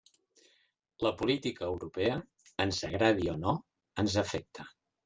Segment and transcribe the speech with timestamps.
[1.07, 2.17] La política europea,
[2.67, 3.59] ens agradi o no,
[4.07, 4.73] ens afecta.